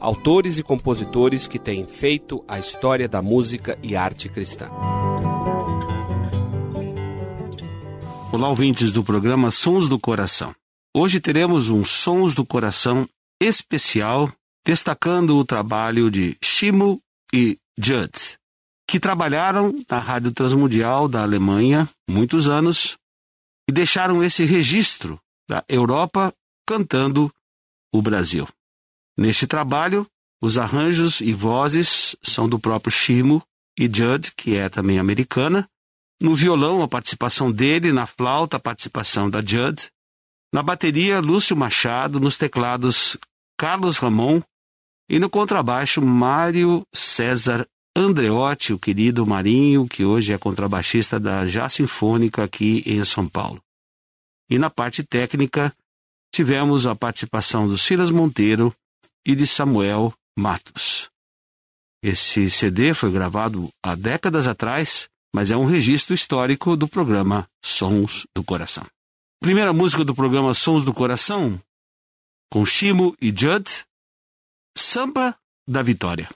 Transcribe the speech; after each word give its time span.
autores 0.00 0.58
e 0.58 0.62
compositores 0.62 1.46
que 1.46 1.58
têm 1.58 1.86
feito 1.86 2.44
a 2.46 2.58
história 2.58 3.08
da 3.08 3.22
música 3.22 3.78
e 3.82 3.96
arte 3.96 4.28
cristã. 4.28 4.70
Olá, 8.32 8.48
ouvintes 8.48 8.92
do 8.92 9.02
programa 9.02 9.50
Sons 9.50 9.88
do 9.88 9.98
Coração. 9.98 10.54
Hoje 10.94 11.20
teremos 11.20 11.70
um 11.70 11.84
Sons 11.84 12.34
do 12.34 12.44
Coração 12.44 13.08
especial 13.40 14.32
destacando 14.64 15.36
o 15.36 15.44
trabalho 15.44 16.10
de 16.10 16.36
Shimo 16.42 17.00
e 17.32 17.58
Judd, 17.78 18.38
que 18.88 18.98
trabalharam 18.98 19.82
na 19.88 19.98
Rádio 19.98 20.32
Transmundial 20.32 21.08
da 21.08 21.22
Alemanha 21.22 21.88
muitos 22.10 22.48
anos 22.48 22.96
e 23.68 23.72
deixaram 23.72 24.22
esse 24.22 24.44
registro 24.44 25.20
da 25.48 25.64
Europa 25.68 26.32
cantando 26.66 27.30
o 27.92 28.02
Brasil. 28.02 28.46
Neste 29.16 29.46
trabalho, 29.46 30.06
os 30.42 30.58
arranjos 30.58 31.20
e 31.20 31.32
vozes 31.32 32.14
são 32.22 32.48
do 32.48 32.58
próprio 32.58 32.92
Shimo 32.92 33.42
e 33.78 33.84
Judd, 33.84 34.32
que 34.36 34.56
é 34.56 34.68
também 34.68 34.98
americana, 34.98 35.68
no 36.20 36.34
violão, 36.34 36.82
a 36.82 36.88
participação 36.88 37.52
dele, 37.52 37.92
na 37.92 38.06
flauta, 38.06 38.56
a 38.56 38.60
participação 38.60 39.28
da 39.28 39.40
Judd, 39.40 39.88
na 40.52 40.62
bateria, 40.62 41.20
Lúcio 41.20 41.56
Machado, 41.56 42.18
nos 42.18 42.38
teclados, 42.38 43.18
Carlos 43.58 43.98
Ramon. 43.98 44.40
E 45.08 45.18
no 45.18 45.30
contrabaixo, 45.30 46.02
Mário 46.02 46.82
César 46.92 47.66
Andreotti, 47.94 48.72
o 48.72 48.78
querido 48.78 49.26
Marinho, 49.26 49.86
que 49.86 50.04
hoje 50.04 50.32
é 50.32 50.38
contrabaixista 50.38 51.20
da 51.20 51.46
Já 51.46 51.68
Sinfônica 51.68 52.42
aqui 52.42 52.82
em 52.86 53.04
São 53.04 53.28
Paulo. 53.28 53.62
E 54.50 54.58
na 54.58 54.70
parte 54.70 55.04
técnica, 55.04 55.74
tivemos 56.34 56.86
a 56.86 56.94
participação 56.94 57.68
do 57.68 57.78
Silas 57.78 58.10
Monteiro 58.10 58.74
e 59.26 59.34
de 59.34 59.46
Samuel 59.46 60.14
Matos. 60.38 61.10
Esse 62.02 62.48
CD 62.48 62.94
foi 62.94 63.10
gravado 63.10 63.68
há 63.82 63.94
décadas 63.94 64.46
atrás 64.46 65.08
mas 65.36 65.50
é 65.50 65.56
um 65.56 65.66
registro 65.66 66.14
histórico 66.14 66.78
do 66.78 66.88
programa 66.88 67.46
Sons 67.62 68.26
do 68.34 68.42
Coração. 68.42 68.86
Primeira 69.38 69.70
música 69.70 70.02
do 70.02 70.14
programa 70.14 70.54
Sons 70.54 70.82
do 70.82 70.94
Coração, 70.94 71.60
com 72.50 72.64
Shimo 72.64 73.14
e 73.20 73.28
Judd, 73.28 73.84
Samba 74.74 75.36
da 75.68 75.82
Vitória. 75.82 76.30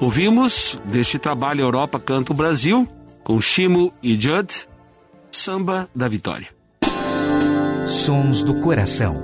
Ouvimos 0.00 0.78
deste 0.86 1.18
trabalho 1.18 1.60
Europa 1.60 2.00
Canta 2.00 2.32
o 2.32 2.34
Brasil, 2.34 2.88
com 3.22 3.38
Chimo 3.38 3.92
e 4.02 4.14
Judd, 4.18 4.66
Samba 5.30 5.90
da 5.94 6.08
Vitória. 6.08 6.48
Sons 7.86 8.42
do 8.42 8.60
Coração. 8.62 9.14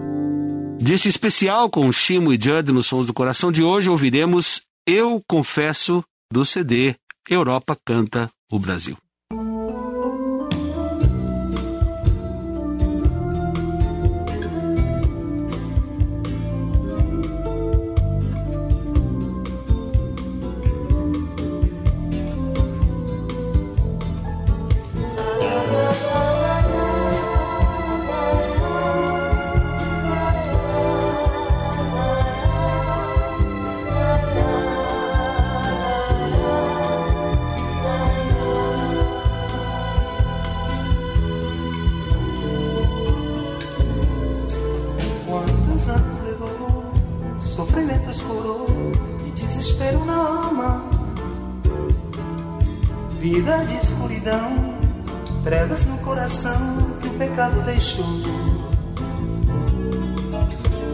Deste 0.78 1.08
especial 1.08 1.70
com 1.70 1.90
Chimo 1.90 2.30
e 2.30 2.38
Judd 2.38 2.72
nos 2.72 2.86
Sons 2.86 3.06
do 3.06 3.14
Coração 3.14 3.50
de 3.50 3.62
hoje, 3.62 3.88
ouviremos 3.88 4.60
Eu 4.86 5.22
Confesso 5.26 6.04
do 6.30 6.44
CD 6.44 6.94
Europa 7.26 7.74
Canta 7.82 8.30
o 8.52 8.58
Brasil. 8.58 8.98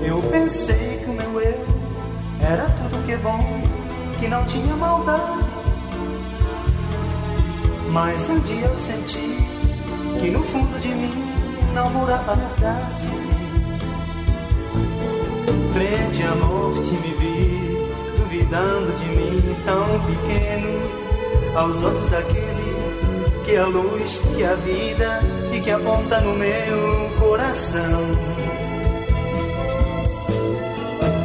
Eu 0.02 0.22
pensei 0.30 1.00
que 1.04 1.10
o 1.10 1.12
meu 1.12 1.38
eu 1.42 1.66
era 2.40 2.64
tudo 2.64 3.04
que 3.04 3.12
é 3.12 3.18
bom, 3.18 3.62
que 4.18 4.26
não 4.26 4.42
tinha 4.46 4.74
maldade. 4.74 5.50
Mas 7.90 8.26
um 8.30 8.38
dia 8.38 8.64
eu 8.64 8.78
senti 8.78 9.36
que 10.18 10.30
no 10.30 10.42
fundo 10.42 10.80
de 10.80 10.88
mim 10.88 11.12
não 11.74 11.90
morava 11.90 12.32
a 12.32 12.36
verdade. 12.36 13.06
Frente 15.74 16.22
à 16.22 16.34
morte 16.36 16.94
me 16.94 17.14
vi, 17.20 17.90
duvidando 18.16 18.92
de 18.92 19.04
mim 19.04 19.56
tão 19.66 20.00
pequeno, 20.06 20.70
aos 21.54 21.82
olhos 21.82 22.08
daquele 22.08 22.51
que 23.44 23.54
é 23.54 23.58
a 23.58 23.66
luz, 23.66 24.18
que 24.18 24.42
é 24.42 24.48
a 24.48 24.54
vida 24.54 25.20
e 25.52 25.60
que 25.60 25.70
aponta 25.70 26.20
no 26.20 26.34
meu 26.34 27.10
coração. 27.18 28.02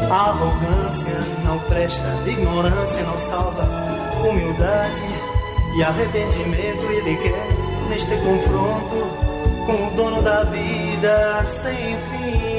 A 0.10 0.30
arrogância 0.30 1.20
não 1.46 1.60
presta, 1.60 2.08
ignorância 2.26 3.04
não 3.04 3.20
salva, 3.20 3.68
humildade 4.28 5.04
e 5.76 5.84
arrependimento 5.84 6.86
ele 6.92 7.18
quer 7.18 7.48
neste 7.90 8.16
confronto 8.18 8.96
com 9.66 9.88
o 9.88 9.92
dono 9.96 10.22
da 10.22 10.44
vida 10.44 11.44
sem 11.44 11.98
fim. 11.98 12.57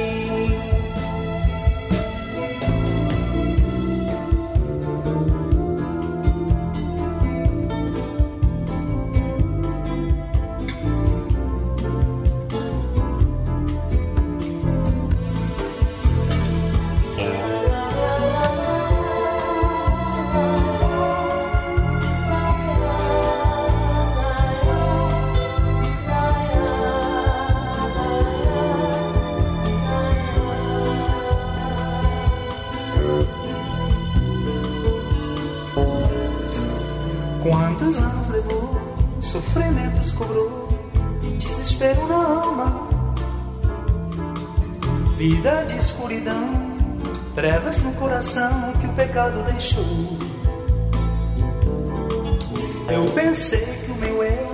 Vida 45.17 45.67
de 45.67 45.77
escuridão, 45.77 46.49
trevas 47.35 47.79
no 47.83 47.93
coração 47.93 48.73
que 48.81 48.87
o 48.87 48.93
pecado 48.95 49.43
deixou. 49.43 49.85
Eu 52.91 53.05
pensei 53.13 53.67
que 53.85 53.91
o 53.91 53.97
meu 53.97 54.23
eu 54.23 54.51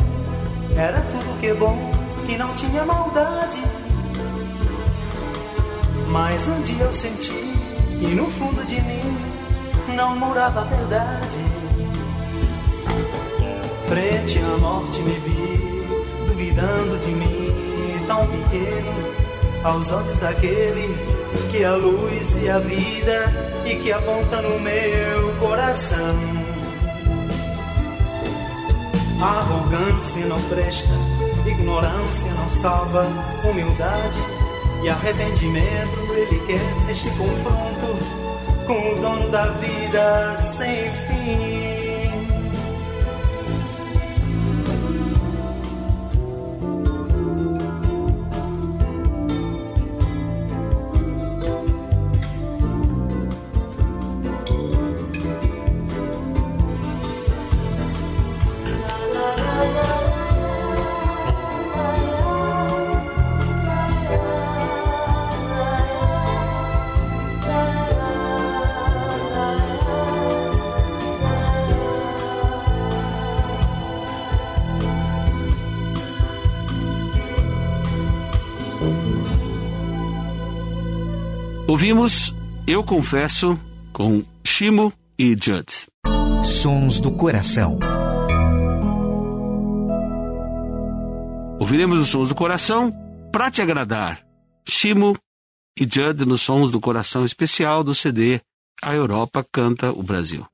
era 0.76 1.00
tudo 1.02 1.38
que 1.38 1.46
é 1.46 1.54
bom, 1.54 1.92
que 2.26 2.36
não 2.36 2.52
tinha 2.54 2.84
maldade. 2.84 3.62
Mas 6.08 6.48
um 6.48 6.60
dia 6.62 6.82
eu 6.82 6.92
senti 6.92 7.30
que 8.00 8.08
no 8.08 8.28
fundo 8.28 8.64
de 8.66 8.80
mim 8.80 9.94
não 9.94 10.16
morava 10.16 10.62
a 10.62 10.64
verdade. 10.64 11.53
Frente 13.94 14.40
à 14.40 14.58
morte 14.58 15.00
me 15.02 15.12
vi, 15.12 16.26
duvidando 16.26 16.98
de 16.98 17.12
mim, 17.12 18.04
tão 18.08 18.26
pequeno 18.26 18.92
aos 19.62 19.92
olhos 19.92 20.18
daquele 20.18 20.98
que 21.52 21.62
é 21.62 21.66
a 21.66 21.76
luz 21.76 22.36
e 22.42 22.50
a 22.50 22.58
vida 22.58 23.32
e 23.64 23.76
que 23.76 23.92
aponta 23.92 24.42
no 24.42 24.58
meu 24.58 25.32
coração. 25.38 26.16
Arrogância 29.22 30.26
não 30.26 30.42
presta, 30.48 30.90
ignorância 31.46 32.32
não 32.32 32.50
salva, 32.50 33.06
humildade 33.48 34.18
e 34.82 34.88
arrependimento 34.88 36.12
ele 36.16 36.40
quer 36.48 36.86
neste 36.88 37.10
confronto 37.10 37.96
com 38.66 38.92
o 38.92 39.00
dono 39.00 39.30
da 39.30 39.50
vida 39.50 40.34
sem 40.36 40.90
fim. 40.90 41.53
Ouvimos 81.74 82.32
Eu 82.68 82.84
Confesso 82.84 83.58
com 83.92 84.22
Shimo 84.44 84.92
e 85.18 85.30
Judd. 85.30 85.66
Sons 86.44 87.00
do 87.00 87.10
Coração. 87.10 87.80
Ouviremos 91.58 91.98
os 91.98 92.06
sons 92.06 92.28
do 92.28 92.34
coração 92.36 92.94
para 93.32 93.50
te 93.50 93.60
agradar. 93.60 94.24
Shimo 94.64 95.16
e 95.76 95.82
Judd 95.82 96.24
nos 96.24 96.42
Sons 96.42 96.70
do 96.70 96.78
Coração 96.78 97.24
especial 97.24 97.82
do 97.82 97.92
CD 97.92 98.40
A 98.80 98.94
Europa 98.94 99.44
Canta 99.50 99.90
o 99.90 100.00
Brasil. 100.00 100.46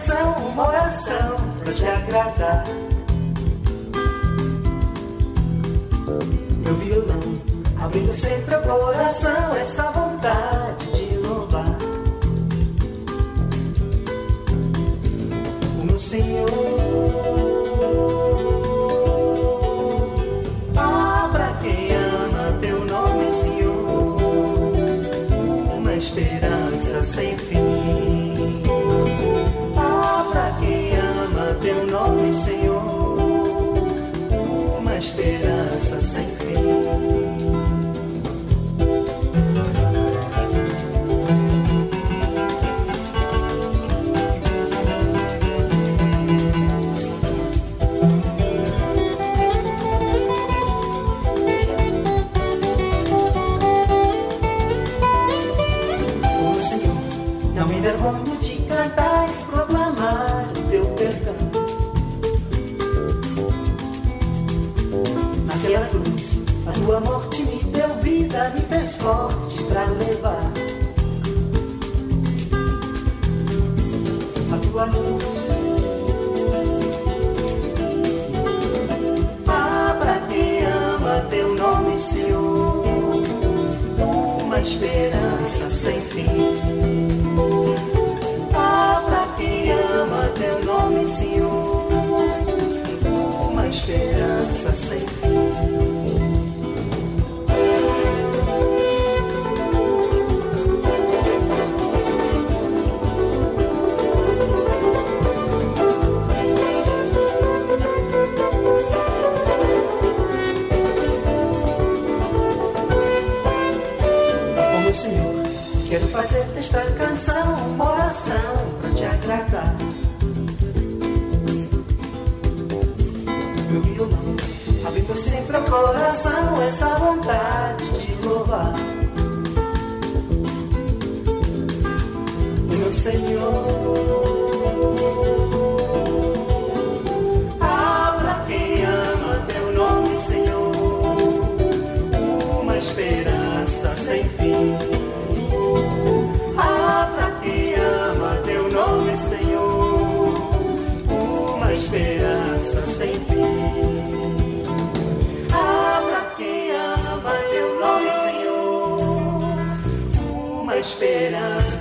Canção 0.00 0.32
uma 0.48 0.66
oração 0.66 1.36
pra 1.62 1.72
te 1.74 1.86
agradar. 1.86 2.64
Meu 6.64 6.74
violão, 6.76 7.20
abrindo 7.78 8.14
sempre 8.14 8.56
o 8.56 8.62
coração, 8.62 9.54
essa 9.54 9.90
vontade 9.90 10.86
de 10.92 11.16
louvar 11.18 11.76
o 15.78 15.84
meu 15.84 15.98
Senhor. 15.98 16.48
Ah, 20.76 21.10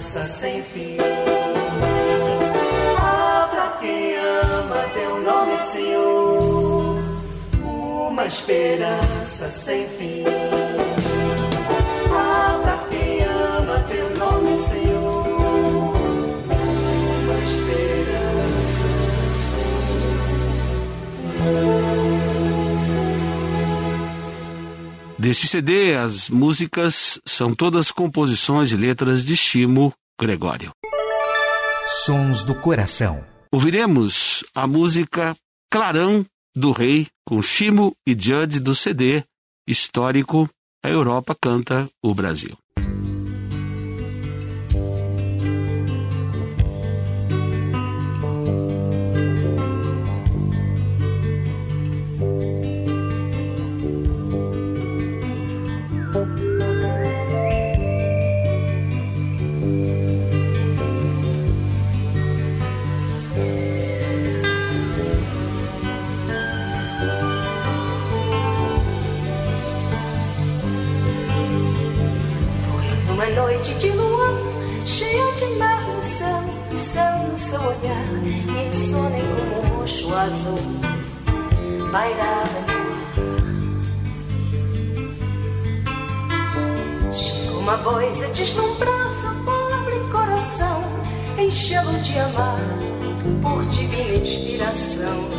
esperança 0.09 0.27
sem 0.27 0.63
fim. 0.63 0.97
Ah, 2.99 3.47
pra 3.51 3.77
quem 3.79 4.15
ama 4.17 4.83
teu 4.93 5.21
nome, 5.21 5.57
Senhor, 5.71 6.97
uma 7.63 8.25
esperança 8.25 9.49
sem 9.49 9.87
fim. 9.87 10.38
Deste 25.29 25.47
CD, 25.47 25.93
as 25.93 26.27
músicas 26.27 27.21
são 27.23 27.53
todas 27.53 27.91
composições 27.91 28.71
e 28.71 28.75
letras 28.75 29.23
de 29.23 29.37
Chimo 29.37 29.93
Gregório. 30.19 30.71
Sons 32.03 32.41
do 32.41 32.55
Coração. 32.55 33.23
Ouviremos 33.51 34.43
a 34.55 34.65
música 34.65 35.37
Clarão 35.71 36.25
do 36.55 36.71
Rei 36.71 37.05
com 37.23 37.43
Chimo 37.43 37.93
e 38.07 38.17
Judd 38.19 38.59
do 38.59 38.73
CD 38.73 39.23
histórico 39.67 40.49
A 40.83 40.89
Europa 40.89 41.37
Canta 41.39 41.87
o 42.03 42.11
Brasil. 42.15 42.57
Azul, 80.29 80.59
pairava 81.91 82.59
no 82.67 82.79
ar. 87.07 87.11
Chegou 87.11 87.59
uma 87.59 87.77
voz 87.77 88.21
a 88.21 88.27
deslumbrar 88.27 89.09
seu 89.21 89.33
pobre 89.43 89.99
coração, 90.11 90.83
encheu-o 91.37 91.99
de 92.03 92.19
amar, 92.19 92.61
por 93.41 93.65
divina 93.65 94.13
inspiração, 94.17 95.29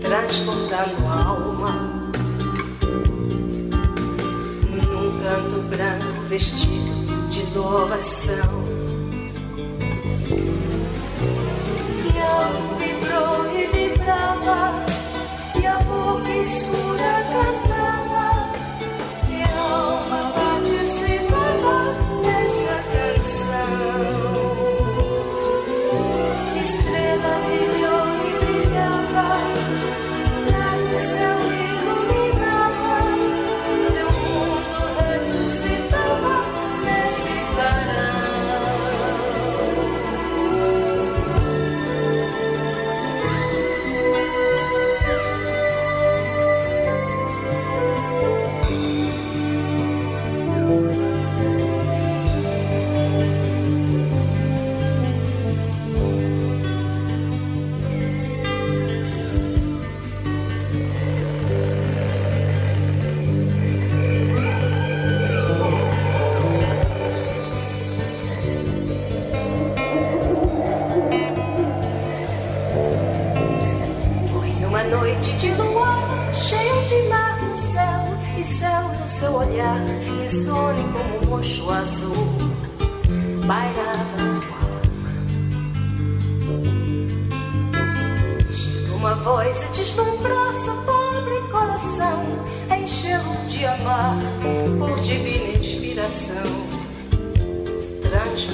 transportando 0.00 1.06
a 1.06 1.24
alma 1.26 1.72
num 4.70 5.20
canto 5.22 5.60
branco 5.68 6.20
vestido 6.28 7.28
de 7.28 7.42
louvação. 7.54 8.66
E 12.14 12.18
a 12.18 12.67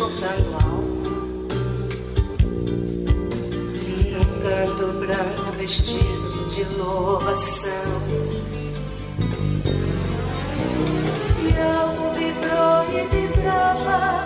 a 0.05 0.33
alma. 0.33 0.61
Num 4.13 4.29
canto 4.43 4.87
branco 5.01 5.53
vestido 5.57 6.47
de 6.49 6.65
louvação. 6.77 7.71
E 11.41 11.49
algo 11.59 12.05
vibrou 12.19 12.85
e 12.93 13.07
vibrava, 13.17 14.25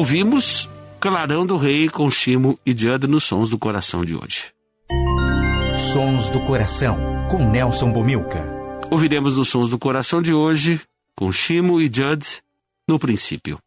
Ouvimos 0.00 0.66
Clarão 0.98 1.44
do 1.44 1.58
Rei 1.58 1.86
com 1.86 2.10
Chimo 2.10 2.58
e 2.64 2.72
Judd 2.72 3.06
nos 3.06 3.22
Sons 3.22 3.50
do 3.50 3.58
Coração 3.58 4.02
de 4.02 4.14
hoje. 4.14 4.46
Sons 5.92 6.30
do 6.30 6.40
Coração, 6.40 6.96
com 7.30 7.44
Nelson 7.50 7.92
Bomilca. 7.92 8.42
Ouviremos 8.90 9.36
os 9.36 9.50
Sons 9.50 9.68
do 9.68 9.78
Coração 9.78 10.22
de 10.22 10.32
hoje 10.32 10.80
com 11.14 11.30
Chimo 11.30 11.82
e 11.82 11.84
Judd 11.84 12.24
no 12.88 12.98
princípio. 12.98 13.58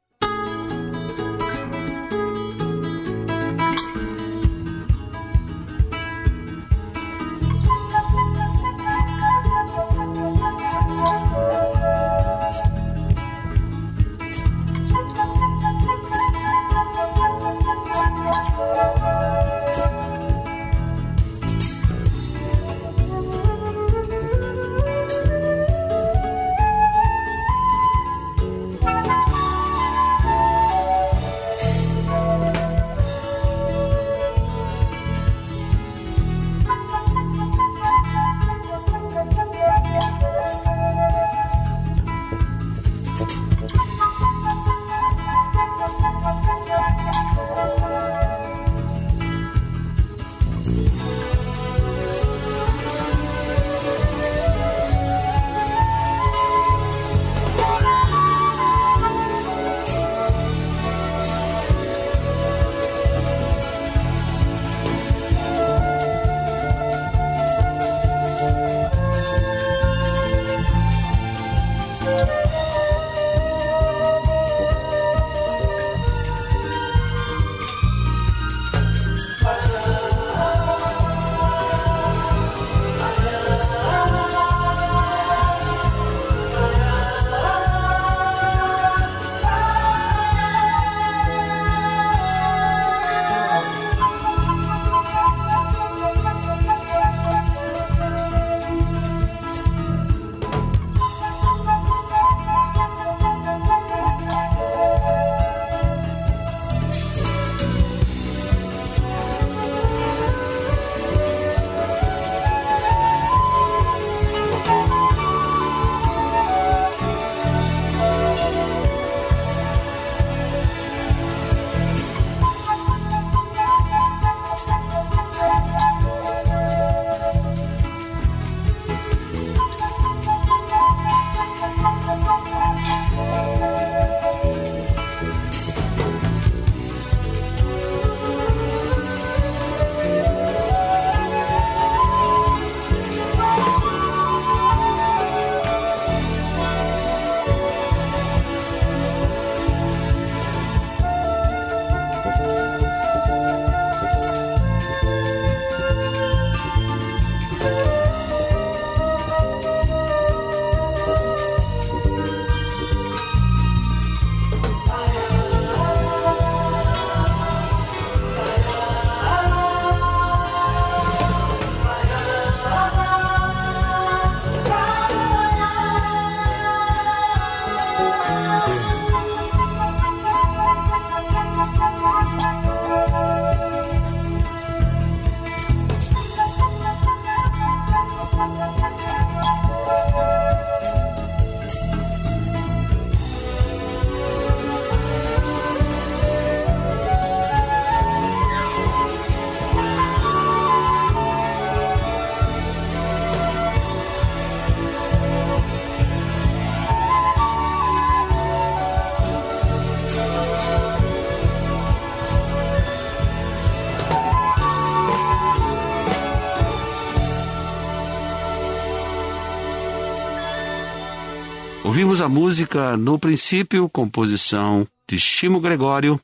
Ouvimos 221.84 222.22
a 222.22 222.30
música 222.30 222.96
No 222.96 223.19
Princípio, 223.19 223.89
composição 223.89 224.88
de 225.10 225.19
Chimo 225.19 225.60
Gregório, 225.60 226.17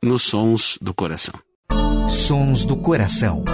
nos 0.00 0.22
Sons 0.22 0.78
do 0.80 0.94
Coração. 0.94 1.34
Sons 2.08 2.64
do 2.64 2.76
Coração. 2.76 3.44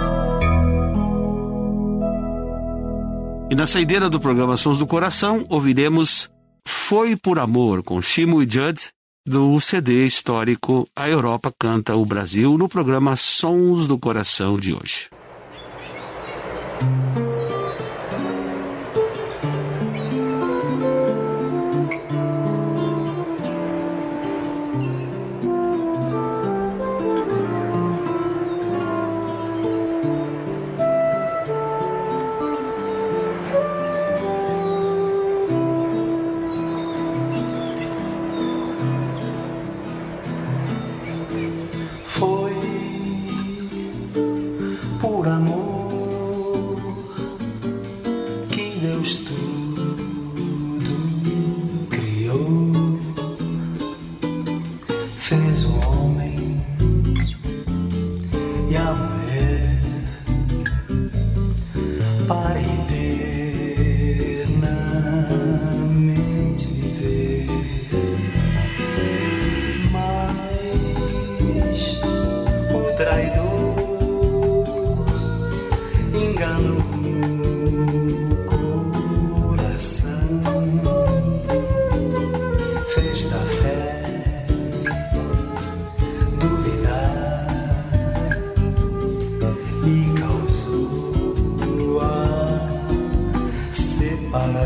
E 3.49 3.55
na 3.55 3.65
saideira 3.65 4.07
do 4.07 4.19
programa 4.19 4.55
Sons 4.55 4.77
do 4.77 4.85
Coração, 4.85 5.47
ouviremos 5.49 6.29
Foi 6.67 7.15
por 7.15 7.39
Amor, 7.39 7.81
com 7.81 7.99
Chimo 8.03 8.43
e 8.43 8.47
Judd, 8.47 8.89
do 9.25 9.59
CD 9.59 10.05
histórico 10.05 10.87
A 10.95 11.09
Europa 11.09 11.51
Canta 11.59 11.95
o 11.95 12.05
Brasil, 12.05 12.55
no 12.55 12.69
programa 12.69 13.15
Sons 13.15 13.87
do 13.87 13.97
Coração 13.97 14.59
de 14.59 14.73
hoje. 14.73 15.09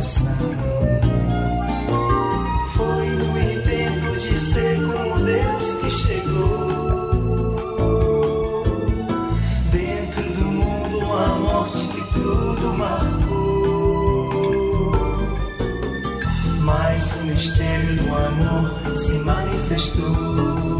coração. 0.01 0.35
Foi 2.73 3.05
no 3.05 3.39
intento 3.39 4.17
de 4.17 4.39
ser 4.39 4.77
como 4.77 5.19
Deus 5.23 5.73
que 5.75 5.89
chegou. 5.91 6.71
Dentro 9.71 10.23
do 10.33 10.45
mundo, 10.45 11.13
a 11.13 11.27
morte 11.35 11.85
que 11.87 12.01
tudo 12.13 12.73
marcou. 12.77 14.31
Mas 16.61 17.13
o 17.13 17.23
mistério 17.25 17.95
do 17.97 18.15
amor 18.15 18.97
se 18.97 19.13
manifestou. 19.19 20.70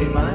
se 0.00 0.08
va. 0.08 0.29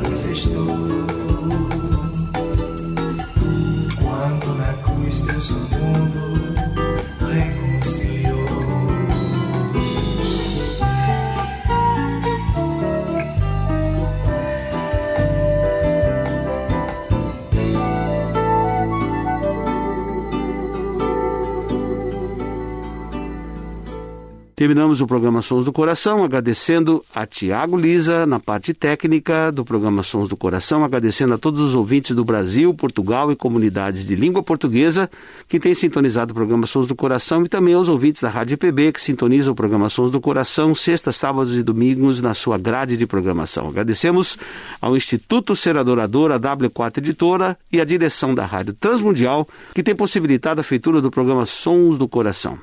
Terminamos 24.65 24.99
o 24.99 25.05
programa 25.05 25.43
Sons 25.43 25.63
do 25.63 25.71
Coração 25.71 26.23
agradecendo 26.23 27.05
a 27.13 27.23
Tiago 27.27 27.77
Lisa 27.77 28.25
na 28.25 28.39
parte 28.39 28.73
técnica 28.73 29.51
do 29.51 29.63
programa 29.63 30.01
Sons 30.01 30.27
do 30.27 30.35
Coração, 30.35 30.83
agradecendo 30.83 31.35
a 31.35 31.37
todos 31.37 31.61
os 31.61 31.75
ouvintes 31.75 32.15
do 32.15 32.25
Brasil, 32.25 32.73
Portugal 32.73 33.31
e 33.31 33.35
comunidades 33.35 34.07
de 34.07 34.15
língua 34.15 34.41
portuguesa 34.41 35.07
que 35.47 35.59
têm 35.59 35.75
sintonizado 35.75 36.31
o 36.31 36.33
programa 36.33 36.65
Sons 36.65 36.87
do 36.87 36.95
Coração 36.95 37.43
e 37.43 37.47
também 37.47 37.75
aos 37.75 37.89
ouvintes 37.89 38.23
da 38.23 38.29
Rádio 38.29 38.57
PB 38.57 38.93
que 38.93 39.01
sintonizam 39.01 39.53
o 39.53 39.55
programa 39.55 39.87
Sons 39.87 40.11
do 40.11 40.19
Coração 40.19 40.73
sextas, 40.73 41.15
sábados 41.15 41.55
e 41.55 41.61
domingos 41.61 42.19
na 42.19 42.33
sua 42.33 42.57
grade 42.57 42.97
de 42.97 43.05
programação. 43.05 43.67
Agradecemos 43.67 44.35
ao 44.81 44.97
Instituto 44.97 45.55
Ser 45.55 45.77
Adorador, 45.77 46.31
a 46.31 46.39
W4 46.39 46.97
Editora 46.97 47.55
e 47.71 47.79
a 47.79 47.85
direção 47.85 48.33
da 48.33 48.47
Rádio 48.47 48.73
Transmundial 48.73 49.47
que 49.75 49.83
tem 49.83 49.95
possibilitado 49.95 50.59
a 50.59 50.63
feitura 50.63 51.01
do 51.01 51.11
programa 51.11 51.45
Sons 51.45 51.99
do 51.99 52.07
Coração. 52.07 52.57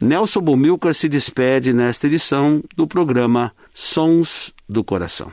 Nelson 0.00 0.40
Bomilcar 0.40 0.94
se 0.94 1.08
despede 1.08 1.72
nesta 1.72 2.06
edição 2.06 2.62
do 2.76 2.86
programa 2.86 3.52
Sons 3.74 4.54
do 4.68 4.84
Coração. 4.84 5.32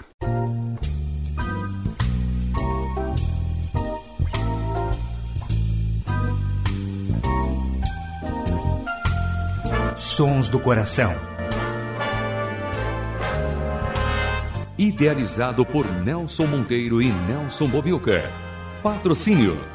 Sons 9.95 10.49
do 10.49 10.59
Coração. 10.59 11.13
Idealizado 14.79 15.63
por 15.63 15.85
Nelson 16.03 16.47
Monteiro 16.47 17.03
e 17.03 17.11
Nelson 17.11 17.67
Bomilcar. 17.67 18.31
Patrocínio 18.81 19.74